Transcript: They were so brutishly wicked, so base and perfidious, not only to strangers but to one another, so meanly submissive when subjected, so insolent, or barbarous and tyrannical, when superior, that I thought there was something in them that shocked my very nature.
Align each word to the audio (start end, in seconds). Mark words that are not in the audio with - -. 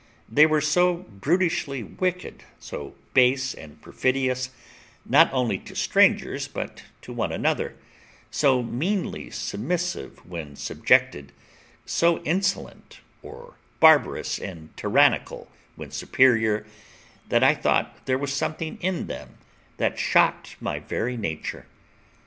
They 0.27 0.47
were 0.47 0.61
so 0.61 0.95
brutishly 1.11 1.83
wicked, 1.83 2.43
so 2.57 2.95
base 3.13 3.53
and 3.53 3.79
perfidious, 3.83 4.49
not 5.05 5.31
only 5.31 5.59
to 5.59 5.75
strangers 5.75 6.47
but 6.47 6.85
to 7.03 7.13
one 7.13 7.31
another, 7.31 7.75
so 8.31 8.63
meanly 8.63 9.29
submissive 9.29 10.25
when 10.25 10.55
subjected, 10.55 11.33
so 11.85 12.17
insolent, 12.23 13.01
or 13.21 13.57
barbarous 13.79 14.39
and 14.39 14.75
tyrannical, 14.75 15.51
when 15.75 15.91
superior, 15.91 16.65
that 17.29 17.43
I 17.43 17.53
thought 17.53 18.07
there 18.07 18.17
was 18.17 18.33
something 18.33 18.79
in 18.81 19.05
them 19.05 19.37
that 19.77 19.99
shocked 19.99 20.55
my 20.59 20.79
very 20.79 21.15
nature. 21.15 21.67